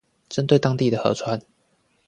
[0.31, 1.39] 針對當地的河川